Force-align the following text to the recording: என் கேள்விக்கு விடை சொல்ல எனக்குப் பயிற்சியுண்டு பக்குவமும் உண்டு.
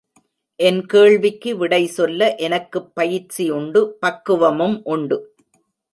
என் 0.59 0.85
கேள்விக்கு 0.85 1.57
விடை 1.57 1.87
சொல்ல 1.87 2.35
எனக்குப் 2.35 2.91
பயிற்சியுண்டு 2.95 3.83
பக்குவமும் 3.99 4.81
உண்டு. 4.83 5.19